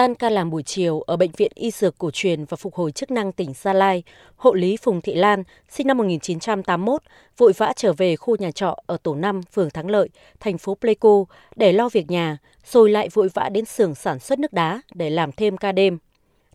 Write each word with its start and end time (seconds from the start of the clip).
Tan 0.00 0.14
ca 0.14 0.30
làm 0.30 0.50
buổi 0.50 0.62
chiều 0.62 1.00
ở 1.00 1.16
Bệnh 1.16 1.30
viện 1.36 1.52
Y 1.54 1.70
Dược 1.70 1.98
Cổ 1.98 2.10
truyền 2.10 2.44
và 2.44 2.56
Phục 2.56 2.74
hồi 2.74 2.92
chức 2.92 3.10
năng 3.10 3.32
tỉnh 3.32 3.52
Gia 3.54 3.72
Lai, 3.72 4.02
hộ 4.36 4.54
lý 4.54 4.76
Phùng 4.76 5.00
Thị 5.00 5.14
Lan, 5.14 5.42
sinh 5.68 5.86
năm 5.86 5.98
1981, 5.98 7.02
vội 7.36 7.52
vã 7.52 7.72
trở 7.76 7.92
về 7.92 8.16
khu 8.16 8.36
nhà 8.36 8.50
trọ 8.50 8.76
ở 8.86 8.96
tổ 9.02 9.14
5, 9.14 9.40
phường 9.52 9.70
Thắng 9.70 9.90
Lợi, 9.90 10.08
thành 10.40 10.58
phố 10.58 10.74
Pleiku 10.74 11.26
để 11.56 11.72
lo 11.72 11.88
việc 11.88 12.10
nhà, 12.10 12.38
rồi 12.64 12.90
lại 12.90 13.08
vội 13.08 13.28
vã 13.34 13.48
đến 13.48 13.64
xưởng 13.64 13.94
sản 13.94 14.18
xuất 14.18 14.38
nước 14.38 14.52
đá 14.52 14.80
để 14.94 15.10
làm 15.10 15.32
thêm 15.32 15.56
ca 15.56 15.72
đêm. 15.72 15.98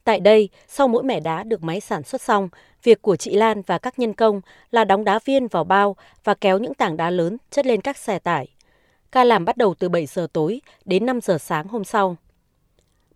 Tại 0.04 0.20
đây, 0.20 0.50
sau 0.68 0.88
mỗi 0.88 1.04
mẻ 1.04 1.20
đá 1.20 1.44
được 1.44 1.64
máy 1.64 1.80
sản 1.80 2.04
xuất 2.04 2.22
xong, 2.22 2.50
việc 2.84 3.02
của 3.02 3.16
chị 3.16 3.32
Lan 3.32 3.62
và 3.68 3.78
các 3.78 4.00
nhân 4.00 4.14
công 4.14 4.42
là 4.72 4.84
đóng 4.84 5.04
đá 5.04 5.20
viên 5.26 5.48
vào 5.48 5.64
bao 5.64 5.96
và 6.24 6.34
kéo 6.34 6.58
những 6.58 6.74
tảng 6.74 6.98
đá 6.98 7.10
lớn 7.10 7.38
chất 7.52 7.66
lên 7.66 7.82
các 7.82 7.98
xe 7.98 8.20
tải. 8.20 8.48
Ca 9.12 9.24
làm 9.24 9.46
bắt 9.46 9.58
đầu 9.58 9.74
từ 9.80 9.90
7 9.90 10.06
giờ 10.06 10.28
tối 10.34 10.62
đến 10.86 11.06
5 11.06 11.22
giờ 11.22 11.38
sáng 11.38 11.68
hôm 11.68 11.84
sau. 11.84 12.18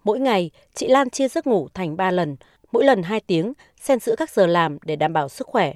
Mỗi 0.10 0.20
ngày, 0.20 0.52
chị 0.74 0.88
Lan 0.88 1.10
chia 1.10 1.28
giấc 1.28 1.48
ngủ 1.48 1.68
thành 1.74 1.98
3 1.98 2.12
lần, 2.12 2.36
mỗi 2.72 2.84
lần 2.84 3.04
2 3.04 3.20
tiếng, 3.20 3.54
xen 3.82 4.00
giữa 4.00 4.16
các 4.16 4.30
giờ 4.30 4.48
làm 4.48 4.78
để 4.82 4.96
đảm 4.96 5.14
bảo 5.14 5.30
sức 5.30 5.48
khỏe. 5.48 5.74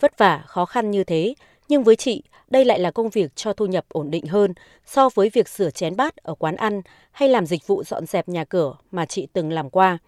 Vất 0.00 0.18
vả, 0.18 0.42
khó 0.46 0.64
khăn 0.64 0.90
như 0.90 1.04
thế, 1.04 1.34
nhưng 1.68 1.84
với 1.84 1.96
chị, 1.96 2.22
đây 2.48 2.64
lại 2.64 2.78
là 2.78 2.90
công 2.90 3.10
việc 3.10 3.36
cho 3.36 3.52
thu 3.52 3.66
nhập 3.66 3.84
ổn 3.88 4.10
định 4.10 4.26
hơn 4.26 4.54
so 4.86 5.08
với 5.14 5.30
việc 5.30 5.48
rửa 5.48 5.70
chén 5.70 5.96
bát 5.96 6.16
ở 6.16 6.34
quán 6.34 6.56
ăn 6.56 6.82
hay 7.12 7.28
làm 7.28 7.46
dịch 7.46 7.66
vụ 7.66 7.84
dọn 7.84 8.06
dẹp 8.06 8.28
nhà 8.28 8.44
cửa 8.44 8.76
mà 8.90 9.06
chị 9.06 9.28
từng 9.32 9.52
làm 9.52 9.70
qua. 9.70 9.98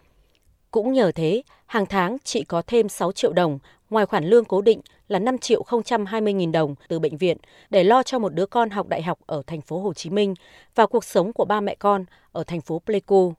Cũng 0.70 0.92
nhờ 0.92 1.12
thế, 1.12 1.42
hàng 1.66 1.86
tháng 1.86 2.16
chị 2.24 2.44
có 2.44 2.62
thêm 2.66 2.88
6 2.88 3.12
triệu 3.12 3.32
đồng 3.32 3.58
ngoài 3.90 4.06
khoản 4.06 4.24
lương 4.24 4.44
cố 4.44 4.60
định 4.60 4.80
là 5.08 5.18
5 5.18 5.38
triệu 5.38 5.64
020 6.06 6.32
nghìn 6.32 6.52
đồng 6.52 6.74
từ 6.88 6.98
bệnh 6.98 7.16
viện 7.16 7.36
để 7.70 7.84
lo 7.84 8.02
cho 8.02 8.18
một 8.18 8.34
đứa 8.34 8.46
con 8.46 8.70
học 8.70 8.88
đại 8.88 9.02
học 9.02 9.18
ở 9.26 9.42
thành 9.46 9.60
phố 9.60 9.80
Hồ 9.80 9.94
Chí 9.94 10.10
Minh 10.10 10.34
và 10.74 10.86
cuộc 10.86 11.04
sống 11.04 11.32
của 11.32 11.44
ba 11.44 11.60
mẹ 11.60 11.74
con 11.74 12.04
ở 12.32 12.44
thành 12.44 12.60
phố 12.60 12.78
Pleiku. 12.86 13.34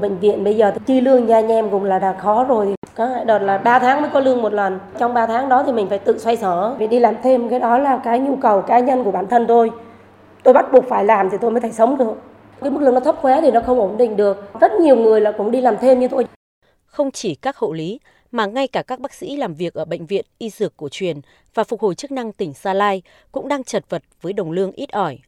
Bệnh 0.00 0.18
viện 0.18 0.44
bây 0.44 0.56
giờ 0.56 0.72
chi 0.86 1.00
lương 1.00 1.28
cho 1.28 1.34
anh 1.34 1.48
em 1.48 1.70
cũng 1.70 1.84
là 1.84 1.98
đã 1.98 2.12
khó 2.12 2.44
rồi. 2.44 2.74
Có 2.94 3.24
đợt 3.26 3.38
là 3.38 3.58
3 3.58 3.78
tháng 3.78 4.00
mới 4.00 4.10
có 4.10 4.20
lương 4.20 4.42
một 4.42 4.52
lần. 4.52 4.78
Trong 4.98 5.14
3 5.14 5.26
tháng 5.26 5.48
đó 5.48 5.62
thì 5.66 5.72
mình 5.72 5.88
phải 5.88 5.98
tự 5.98 6.18
xoay 6.18 6.36
sở. 6.36 6.74
Vì 6.78 6.86
đi 6.86 6.98
làm 6.98 7.14
thêm 7.22 7.48
cái 7.48 7.60
đó 7.60 7.78
là 7.78 8.00
cái 8.04 8.18
nhu 8.18 8.36
cầu 8.36 8.62
cá 8.62 8.78
nhân 8.78 9.04
của 9.04 9.10
bản 9.10 9.26
thân 9.26 9.46
tôi. 9.46 9.70
Tôi 10.42 10.54
bắt 10.54 10.72
buộc 10.72 10.84
phải 10.88 11.04
làm 11.04 11.30
thì 11.30 11.38
tôi 11.40 11.50
mới 11.50 11.60
thể 11.60 11.72
sống 11.72 11.98
được. 11.98 12.14
Cái 12.60 12.70
mức 12.70 12.82
lương 12.82 12.94
nó 12.94 13.00
thấp 13.00 13.16
quá 13.22 13.40
thì 13.40 13.50
nó 13.50 13.60
không 13.60 13.80
ổn 13.80 13.96
định 13.96 14.16
được. 14.16 14.60
Rất 14.60 14.72
nhiều 14.72 14.96
người 14.96 15.20
là 15.20 15.32
cũng 15.32 15.50
đi 15.50 15.60
làm 15.60 15.76
thêm 15.80 16.00
như 16.00 16.08
tôi. 16.08 16.26
Không 16.86 17.10
chỉ 17.10 17.34
các 17.34 17.56
hộ 17.56 17.72
lý, 17.72 18.00
mà 18.32 18.46
ngay 18.46 18.68
cả 18.68 18.82
các 18.82 19.00
bác 19.00 19.14
sĩ 19.14 19.36
làm 19.36 19.54
việc 19.54 19.74
ở 19.74 19.84
Bệnh 19.84 20.06
viện 20.06 20.24
Y 20.38 20.50
Dược 20.50 20.76
Cổ 20.76 20.88
truyền 20.90 21.20
và 21.54 21.64
Phục 21.64 21.80
hồi 21.80 21.94
chức 21.94 22.12
năng 22.12 22.32
tỉnh 22.32 22.54
Sa 22.54 22.74
Lai 22.74 23.02
cũng 23.32 23.48
đang 23.48 23.64
chật 23.64 23.84
vật 23.88 24.02
với 24.20 24.32
đồng 24.32 24.50
lương 24.50 24.72
ít 24.72 24.92
ỏi. 24.92 25.18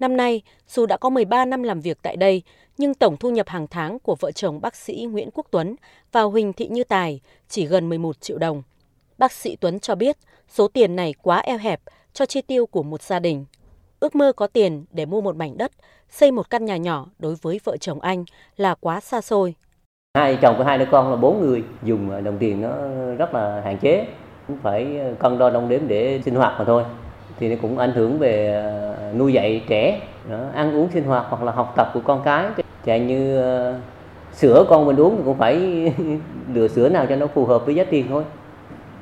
Năm 0.00 0.16
nay, 0.16 0.42
dù 0.68 0.86
đã 0.86 0.96
có 0.96 1.10
13 1.10 1.44
năm 1.44 1.62
làm 1.62 1.80
việc 1.80 1.98
tại 2.02 2.16
đây, 2.16 2.42
nhưng 2.78 2.94
tổng 2.94 3.16
thu 3.16 3.30
nhập 3.30 3.48
hàng 3.48 3.66
tháng 3.66 3.98
của 3.98 4.16
vợ 4.20 4.32
chồng 4.32 4.60
bác 4.60 4.76
sĩ 4.76 5.06
Nguyễn 5.10 5.28
Quốc 5.34 5.46
Tuấn 5.50 5.76
và 6.12 6.22
Huỳnh 6.22 6.52
Thị 6.52 6.68
Như 6.68 6.84
Tài 6.84 7.20
chỉ 7.48 7.66
gần 7.66 7.88
11 7.88 8.20
triệu 8.20 8.38
đồng. 8.38 8.62
Bác 9.18 9.32
sĩ 9.32 9.56
Tuấn 9.56 9.80
cho 9.80 9.94
biết 9.94 10.16
số 10.48 10.68
tiền 10.68 10.96
này 10.96 11.14
quá 11.22 11.38
eo 11.38 11.58
hẹp 11.58 11.80
cho 12.12 12.26
chi 12.26 12.42
tiêu 12.42 12.66
của 12.66 12.82
một 12.82 13.02
gia 13.02 13.18
đình. 13.18 13.44
Ước 14.00 14.14
mơ 14.14 14.32
có 14.32 14.46
tiền 14.46 14.84
để 14.90 15.06
mua 15.06 15.20
một 15.20 15.36
mảnh 15.36 15.58
đất, 15.58 15.72
xây 16.08 16.30
một 16.30 16.50
căn 16.50 16.64
nhà 16.64 16.76
nhỏ 16.76 17.06
đối 17.18 17.34
với 17.42 17.60
vợ 17.64 17.76
chồng 17.76 18.00
anh 18.00 18.24
là 18.56 18.74
quá 18.80 19.00
xa 19.00 19.20
xôi. 19.20 19.54
Hai 20.14 20.38
chồng 20.42 20.56
và 20.58 20.64
hai 20.64 20.78
đứa 20.78 20.86
con 20.90 21.10
là 21.10 21.16
bốn 21.16 21.40
người, 21.40 21.62
dùng 21.82 22.24
đồng 22.24 22.38
tiền 22.38 22.60
nó 22.60 22.72
rất 23.18 23.34
là 23.34 23.60
hạn 23.64 23.78
chế, 23.78 24.06
cũng 24.48 24.58
phải 24.62 25.00
cân 25.18 25.38
đo 25.38 25.50
đong 25.50 25.68
đếm 25.68 25.88
để 25.88 26.20
sinh 26.24 26.34
hoạt 26.34 26.58
mà 26.58 26.64
thôi 26.64 26.84
thì 27.38 27.48
nó 27.48 27.56
cũng 27.62 27.78
ảnh 27.78 27.92
hưởng 27.92 28.18
về 28.18 28.52
ờ, 28.52 29.12
nuôi 29.16 29.32
dạy 29.32 29.62
trẻ 29.68 30.00
đó, 30.30 30.38
ăn 30.54 30.76
uống 30.76 30.88
sinh 30.92 31.04
hoạt 31.04 31.26
hoặc 31.28 31.42
là 31.42 31.52
học 31.52 31.72
tập 31.76 31.90
của 31.94 32.00
con 32.04 32.22
cái. 32.24 32.46
Chẳng 32.84 33.06
như 33.06 33.40
uh, 33.40 33.76
sữa 34.32 34.64
con 34.68 34.86
mình 34.86 34.96
uống 34.96 35.16
thì 35.16 35.22
cũng 35.24 35.38
phải 35.38 35.56
lựa 36.52 36.68
sữa 36.68 36.88
nào 36.88 37.06
cho 37.06 37.16
nó 37.16 37.26
phù 37.26 37.46
hợp 37.46 37.66
với 37.66 37.74
giá 37.74 37.84
tiền 37.84 38.06
thôi. 38.08 38.24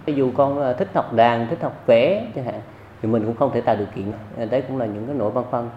Dù 0.06 0.30
con 0.36 0.58
ờ, 0.58 0.72
thích 0.72 0.88
học 0.94 1.12
đàn 1.12 1.46
thích 1.50 1.62
học 1.62 1.86
vẽ 1.86 2.26
chẳng 2.34 2.44
hạn 2.44 2.60
thì 3.02 3.08
mình 3.08 3.24
cũng 3.26 3.36
không 3.36 3.50
thể 3.54 3.60
tạo 3.60 3.76
điều 3.76 3.86
kiện. 3.96 4.12
Đấy 4.50 4.62
cũng 4.68 4.78
là 4.78 4.86
những 4.86 5.06
cái 5.06 5.14
nỗi 5.14 5.30
băn 5.30 5.44
khoăn. 5.50 5.70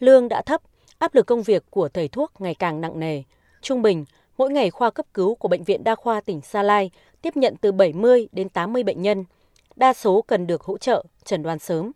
Lương 0.00 0.28
đã 0.28 0.42
thấp 0.42 0.60
áp 0.98 1.14
lực 1.14 1.26
công 1.26 1.42
việc 1.42 1.64
của 1.70 1.88
thầy 1.88 2.08
thuốc 2.08 2.32
ngày 2.38 2.54
càng 2.54 2.80
nặng 2.80 3.00
nề. 3.00 3.22
Trung 3.62 3.82
bình 3.82 4.04
mỗi 4.38 4.50
ngày 4.50 4.70
khoa 4.70 4.90
cấp 4.90 5.06
cứu 5.14 5.34
của 5.34 5.48
bệnh 5.48 5.64
viện 5.64 5.84
đa 5.84 5.94
khoa 5.94 6.20
tỉnh 6.20 6.40
Sa 6.40 6.62
Lai 6.62 6.90
tiếp 7.22 7.36
nhận 7.36 7.56
từ 7.60 7.72
70 7.72 8.28
đến 8.32 8.48
80 8.48 8.82
bệnh 8.82 9.02
nhân 9.02 9.24
đa 9.80 9.94
số 9.94 10.24
cần 10.26 10.46
được 10.46 10.62
hỗ 10.62 10.78
trợ, 10.78 11.04
chẩn 11.24 11.42
đoán 11.42 11.58
sớm. 11.58 11.92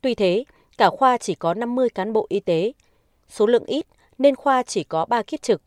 Tuy 0.00 0.14
thế, 0.14 0.44
cả 0.78 0.90
khoa 0.90 1.16
chỉ 1.16 1.34
có 1.34 1.54
50 1.54 1.88
cán 1.90 2.12
bộ 2.12 2.26
y 2.28 2.40
tế. 2.40 2.72
Số 3.28 3.46
lượng 3.46 3.64
ít 3.64 3.86
nên 4.18 4.36
khoa 4.36 4.62
chỉ 4.62 4.84
có 4.84 5.04
3 5.04 5.22
kiếp 5.22 5.42
trực. 5.42 5.62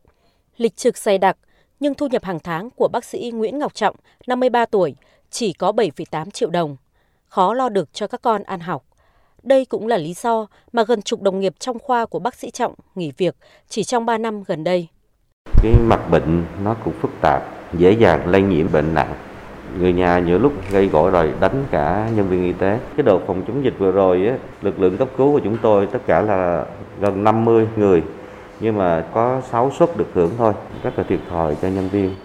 Lịch 0.58 0.76
trực 0.76 0.98
dày 0.98 1.18
đặc, 1.18 1.38
nhưng 1.80 1.94
thu 1.94 2.08
nhập 2.08 2.24
hàng 2.24 2.40
tháng 2.40 2.70
của 2.70 2.88
bác 2.88 3.06
sĩ 3.06 3.32
Nguyễn 3.34 3.60
Ngọc 3.60 3.74
Trọng, 3.76 3.96
53 4.28 4.66
tuổi, 4.66 4.96
chỉ 5.30 5.54
có 5.54 5.72
7,8 5.72 6.32
triệu 6.32 6.50
đồng. 6.50 6.78
Khó 7.28 7.54
lo 7.54 7.70
được 7.70 7.94
cho 7.94 8.08
các 8.08 8.22
con 8.22 8.44
ăn 8.44 8.60
học. 8.60 8.86
Đây 9.44 9.66
cũng 9.66 9.88
là 9.88 9.98
lý 9.98 10.14
do 10.14 10.48
mà 10.72 10.84
gần 10.84 11.02
chục 11.02 11.22
đồng 11.22 11.40
nghiệp 11.40 11.54
trong 11.60 11.80
khoa 11.80 12.06
của 12.06 12.20
bác 12.20 12.36
sĩ 12.36 12.52
Trọng 12.52 12.74
nghỉ 12.96 13.12
việc 13.18 13.36
chỉ 13.70 13.84
trong 13.84 14.06
3 14.06 14.18
năm 14.18 14.44
gần 14.44 14.64
đây. 14.64 14.88
Cái 15.64 15.74
mặt 15.82 16.10
bệnh 16.12 16.46
nó 16.64 16.76
cũng 16.86 16.94
phức 17.02 17.12
tạp, 17.22 17.44
dễ 17.78 17.92
dàng 17.92 18.28
lây 18.28 18.42
nhiễm 18.42 18.72
bệnh 18.72 18.94
nặng 18.94 19.31
người 19.80 19.94
nhà 19.94 20.20
nhiều 20.20 20.40
lúc 20.40 20.54
gây 20.72 20.88
gỗ 20.88 21.10
rồi 21.10 21.32
đánh 21.40 21.64
cả 21.72 22.10
nhân 22.16 22.28
viên 22.28 22.44
y 22.44 22.54
tế. 22.54 22.80
Cái 22.98 23.04
đợt 23.04 23.20
phòng 23.28 23.42
chống 23.48 23.64
dịch 23.64 23.74
vừa 23.78 23.92
rồi 23.92 24.28
á, 24.28 24.36
lực 24.62 24.80
lượng 24.80 24.98
cấp 24.98 25.08
cứu 25.18 25.32
của 25.32 25.40
chúng 25.40 25.58
tôi 25.62 25.86
tất 25.86 26.00
cả 26.06 26.22
là 26.22 26.66
gần 27.02 27.24
50 27.24 27.68
người 27.76 28.04
nhưng 28.60 28.78
mà 28.78 29.06
có 29.14 29.42
6 29.42 29.72
suất 29.72 29.98
được 29.98 30.08
hưởng 30.14 30.32
thôi. 30.38 30.54
Rất 30.84 30.98
là 30.98 31.04
thiệt 31.04 31.20
thòi 31.30 31.56
cho 31.62 31.68
nhân 31.68 31.90
viên. 31.92 32.16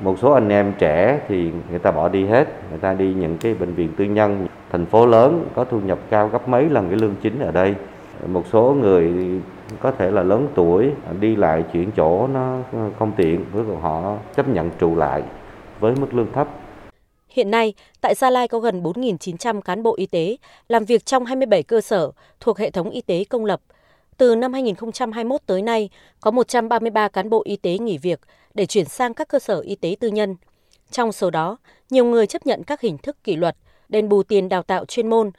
Một 0.00 0.18
số 0.18 0.32
anh 0.32 0.48
em 0.48 0.72
trẻ 0.78 1.20
thì 1.28 1.50
người 1.70 1.78
ta 1.78 1.90
bỏ 1.90 2.08
đi 2.08 2.26
hết 2.26 2.48
người 2.70 2.78
ta 2.78 2.92
đi 2.94 3.14
những 3.14 3.38
cái 3.38 3.54
bệnh 3.54 3.74
viện 3.74 3.88
tư 3.96 4.04
nhân. 4.04 4.46
Thành 4.72 4.86
phố 4.86 5.06
lớn 5.06 5.46
có 5.54 5.64
thu 5.64 5.80
nhập 5.80 5.98
cao 6.10 6.28
gấp 6.28 6.48
mấy 6.48 6.68
lần 6.68 6.88
cái 6.88 6.98
lương 6.98 7.14
chính 7.22 7.40
ở 7.40 7.50
đây. 7.50 7.74
Một 8.26 8.44
số 8.52 8.76
người 8.80 9.12
có 9.80 9.90
thể 9.90 10.10
là 10.10 10.22
lớn 10.22 10.48
tuổi 10.54 10.90
đi 11.20 11.36
lại 11.36 11.64
chuyển 11.72 11.90
chỗ 11.96 12.26
nó 12.34 12.56
không 12.98 13.12
tiện 13.16 13.44
với 13.52 13.64
họ 13.82 14.16
chấp 14.36 14.48
nhận 14.48 14.70
trụ 14.78 14.96
lại 14.96 15.22
với 15.80 15.94
mức 16.00 16.14
lương 16.14 16.32
thấp. 16.32 16.48
Hiện 17.32 17.50
nay, 17.50 17.74
tại 18.00 18.14
Gia 18.14 18.30
Lai 18.30 18.48
có 18.48 18.58
gần 18.58 18.82
4.900 18.82 19.60
cán 19.60 19.82
bộ 19.82 19.94
y 19.96 20.06
tế 20.06 20.36
làm 20.68 20.84
việc 20.84 21.06
trong 21.06 21.24
27 21.24 21.62
cơ 21.62 21.80
sở 21.80 22.10
thuộc 22.40 22.58
hệ 22.58 22.70
thống 22.70 22.90
y 22.90 23.00
tế 23.00 23.24
công 23.24 23.44
lập. 23.44 23.60
Từ 24.16 24.34
năm 24.34 24.52
2021 24.52 25.40
tới 25.46 25.62
nay, 25.62 25.90
có 26.20 26.30
133 26.30 27.08
cán 27.08 27.30
bộ 27.30 27.42
y 27.44 27.56
tế 27.56 27.78
nghỉ 27.78 27.98
việc 27.98 28.20
để 28.54 28.66
chuyển 28.66 28.84
sang 28.84 29.14
các 29.14 29.28
cơ 29.28 29.38
sở 29.38 29.60
y 29.60 29.74
tế 29.74 29.96
tư 30.00 30.08
nhân. 30.08 30.36
Trong 30.90 31.12
số 31.12 31.30
đó, 31.30 31.56
nhiều 31.90 32.04
người 32.04 32.26
chấp 32.26 32.46
nhận 32.46 32.64
các 32.64 32.80
hình 32.80 32.98
thức 32.98 33.24
kỷ 33.24 33.36
luật, 33.36 33.56
đền 33.88 34.08
bù 34.08 34.22
tiền 34.22 34.48
đào 34.48 34.62
tạo 34.62 34.84
chuyên 34.84 35.10
môn, 35.10 35.30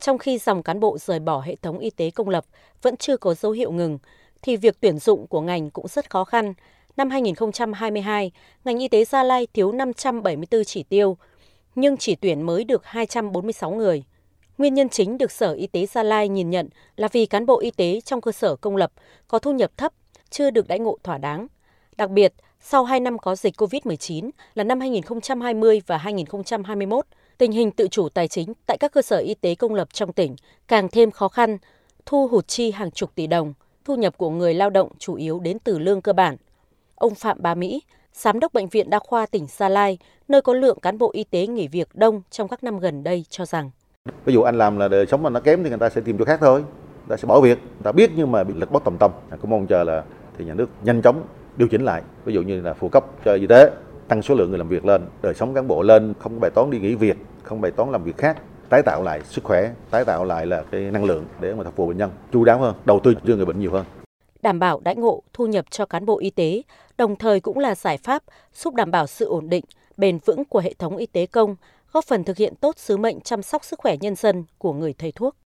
trong 0.00 0.18
khi 0.18 0.38
dòng 0.38 0.62
cán 0.62 0.80
bộ 0.80 0.98
rời 0.98 1.18
bỏ 1.18 1.40
hệ 1.40 1.56
thống 1.56 1.78
y 1.78 1.90
tế 1.90 2.10
công 2.10 2.28
lập 2.28 2.44
vẫn 2.82 2.96
chưa 2.96 3.16
có 3.16 3.34
dấu 3.34 3.52
hiệu 3.52 3.72
ngừng, 3.72 3.98
thì 4.42 4.56
việc 4.56 4.76
tuyển 4.80 4.98
dụng 4.98 5.26
của 5.26 5.40
ngành 5.40 5.70
cũng 5.70 5.88
rất 5.88 6.10
khó 6.10 6.24
khăn 6.24 6.54
năm 6.96 7.10
2022, 7.10 8.30
ngành 8.64 8.78
y 8.78 8.88
tế 8.88 9.04
Gia 9.04 9.22
Lai 9.22 9.46
thiếu 9.54 9.72
574 9.72 10.64
chỉ 10.64 10.82
tiêu, 10.82 11.16
nhưng 11.74 11.96
chỉ 11.96 12.14
tuyển 12.14 12.42
mới 12.42 12.64
được 12.64 12.84
246 12.84 13.70
người. 13.70 14.04
Nguyên 14.58 14.74
nhân 14.74 14.88
chính 14.88 15.18
được 15.18 15.30
Sở 15.30 15.52
Y 15.52 15.66
tế 15.66 15.86
Gia 15.86 16.02
Lai 16.02 16.28
nhìn 16.28 16.50
nhận 16.50 16.68
là 16.96 17.08
vì 17.12 17.26
cán 17.26 17.46
bộ 17.46 17.60
y 17.60 17.70
tế 17.70 18.00
trong 18.00 18.20
cơ 18.20 18.32
sở 18.32 18.56
công 18.56 18.76
lập 18.76 18.92
có 19.28 19.38
thu 19.38 19.52
nhập 19.52 19.70
thấp, 19.76 19.92
chưa 20.30 20.50
được 20.50 20.68
đãi 20.68 20.78
ngộ 20.78 20.98
thỏa 21.02 21.18
đáng. 21.18 21.46
Đặc 21.96 22.10
biệt, 22.10 22.34
sau 22.60 22.84
2 22.84 23.00
năm 23.00 23.18
có 23.18 23.36
dịch 23.36 23.60
COVID-19 23.60 24.30
là 24.54 24.64
năm 24.64 24.80
2020 24.80 25.82
và 25.86 25.96
2021, 25.96 27.06
tình 27.38 27.52
hình 27.52 27.70
tự 27.70 27.88
chủ 27.88 28.08
tài 28.08 28.28
chính 28.28 28.52
tại 28.66 28.78
các 28.80 28.92
cơ 28.92 29.02
sở 29.02 29.16
y 29.16 29.34
tế 29.34 29.54
công 29.54 29.74
lập 29.74 29.88
trong 29.92 30.12
tỉnh 30.12 30.36
càng 30.68 30.88
thêm 30.88 31.10
khó 31.10 31.28
khăn, 31.28 31.58
thu 32.06 32.28
hụt 32.28 32.48
chi 32.48 32.70
hàng 32.70 32.90
chục 32.90 33.14
tỷ 33.14 33.26
đồng, 33.26 33.54
thu 33.84 33.94
nhập 33.94 34.18
của 34.18 34.30
người 34.30 34.54
lao 34.54 34.70
động 34.70 34.88
chủ 34.98 35.14
yếu 35.14 35.40
đến 35.40 35.58
từ 35.58 35.78
lương 35.78 36.02
cơ 36.02 36.12
bản– 36.12 36.36
Ông 37.02 37.14
Phạm 37.14 37.36
Bá 37.40 37.54
Mỹ, 37.54 37.82
Giám 38.12 38.40
đốc 38.40 38.52
Bệnh 38.52 38.68
viện 38.68 38.90
Đa 38.90 38.98
khoa 38.98 39.26
tỉnh 39.26 39.46
Gia 39.48 39.68
Lai, 39.68 39.98
nơi 40.28 40.42
có 40.42 40.54
lượng 40.54 40.78
cán 40.82 40.98
bộ 40.98 41.10
y 41.12 41.24
tế 41.24 41.46
nghỉ 41.46 41.68
việc 41.68 41.88
đông 41.94 42.22
trong 42.30 42.48
các 42.48 42.64
năm 42.64 42.78
gần 42.78 43.04
đây 43.04 43.24
cho 43.30 43.44
rằng 43.44 43.70
Ví 44.24 44.32
dụ 44.32 44.42
anh 44.42 44.58
làm 44.58 44.78
là 44.78 44.88
đời 44.88 45.06
sống 45.06 45.22
mà 45.22 45.30
nó 45.30 45.40
kém 45.40 45.62
thì 45.62 45.68
người 45.68 45.78
ta 45.78 45.90
sẽ 45.90 46.00
tìm 46.00 46.18
chỗ 46.18 46.24
khác 46.24 46.38
thôi. 46.40 46.60
Người 46.60 47.08
ta 47.08 47.16
sẽ 47.16 47.26
bỏ 47.26 47.40
việc, 47.40 47.58
người 47.58 47.82
ta 47.82 47.92
biết 47.92 48.10
nhưng 48.16 48.32
mà 48.32 48.44
bị 48.44 48.54
lật 48.56 48.72
bóc 48.72 48.84
tầm 48.84 48.98
tâm. 48.98 49.10
Cũng 49.40 49.50
mong 49.50 49.66
chờ 49.66 49.84
là 49.84 50.04
thì 50.38 50.44
nhà 50.44 50.54
nước 50.54 50.68
nhanh 50.82 51.02
chóng 51.02 51.22
điều 51.56 51.68
chỉnh 51.68 51.84
lại. 51.84 52.02
Ví 52.24 52.34
dụ 52.34 52.42
như 52.42 52.60
là 52.60 52.74
phụ 52.74 52.88
cấp 52.88 53.04
cho 53.24 53.34
y 53.34 53.46
tế, 53.46 53.70
tăng 54.08 54.22
số 54.22 54.34
lượng 54.34 54.48
người 54.48 54.58
làm 54.58 54.68
việc 54.68 54.84
lên, 54.84 55.02
đời 55.22 55.34
sống 55.34 55.54
cán 55.54 55.68
bộ 55.68 55.82
lên, 55.82 56.14
không 56.18 56.40
bài 56.40 56.50
toán 56.50 56.70
đi 56.70 56.78
nghỉ 56.78 56.94
việc, 56.94 57.16
không 57.42 57.60
bài 57.60 57.70
toán 57.70 57.92
làm 57.92 58.04
việc 58.04 58.16
khác 58.16 58.38
tái 58.68 58.82
tạo 58.82 59.02
lại 59.02 59.20
sức 59.24 59.44
khỏe, 59.44 59.70
tái 59.90 60.04
tạo 60.04 60.24
lại 60.24 60.46
là 60.46 60.62
cái 60.70 60.80
năng 60.80 61.04
lượng 61.04 61.24
để 61.40 61.54
mà 61.54 61.64
phục 61.64 61.76
vụ 61.76 61.86
bệnh 61.86 61.96
nhân 61.96 62.10
chu 62.32 62.44
đáo 62.44 62.58
hơn, 62.58 62.74
đầu 62.84 63.00
tư 63.00 63.14
cho 63.26 63.36
người 63.36 63.46
bệnh 63.46 63.60
nhiều 63.60 63.70
hơn 63.70 63.84
đảm 64.42 64.58
bảo 64.58 64.80
đãi 64.84 64.96
ngộ, 64.96 65.22
thu 65.32 65.46
nhập 65.46 65.64
cho 65.70 65.86
cán 65.86 66.06
bộ 66.06 66.18
y 66.18 66.30
tế, 66.30 66.62
đồng 67.02 67.16
thời 67.16 67.40
cũng 67.40 67.58
là 67.58 67.74
giải 67.74 67.96
pháp 67.98 68.22
giúp 68.54 68.74
đảm 68.74 68.90
bảo 68.90 69.06
sự 69.06 69.24
ổn 69.26 69.48
định, 69.48 69.64
bền 69.96 70.18
vững 70.24 70.44
của 70.44 70.60
hệ 70.60 70.74
thống 70.74 70.96
y 70.96 71.06
tế 71.06 71.26
công, 71.26 71.56
góp 71.92 72.04
phần 72.04 72.24
thực 72.24 72.36
hiện 72.36 72.54
tốt 72.60 72.78
sứ 72.78 72.96
mệnh 72.96 73.20
chăm 73.20 73.42
sóc 73.42 73.64
sức 73.64 73.78
khỏe 73.78 73.96
nhân 74.00 74.14
dân 74.14 74.44
của 74.58 74.72
người 74.72 74.94
thầy 74.98 75.12
thuốc. 75.12 75.36